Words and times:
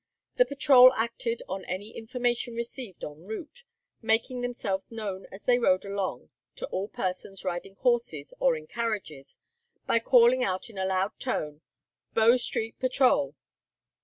The 0.33 0.45
patrol 0.45 0.91
acted 0.93 1.43
on 1.47 1.63
any 1.65 1.91
information 1.95 2.55
received 2.55 3.03
en 3.03 3.23
route, 3.27 3.65
making 4.01 4.41
themselves 4.41 4.91
known 4.91 5.27
as 5.31 5.43
they 5.43 5.59
rode 5.59 5.85
along 5.85 6.31
to 6.55 6.65
all 6.69 6.87
persons 6.87 7.45
riding 7.45 7.75
horses 7.75 8.33
or 8.39 8.55
in 8.55 8.65
carriages, 8.65 9.37
by 9.85 9.99
calling 9.99 10.43
out 10.43 10.71
in 10.71 10.79
a 10.79 10.85
loud 10.87 11.19
tone 11.19 11.61
"Bow 12.15 12.37
Street 12.37 12.79
Patrol." 12.79 13.35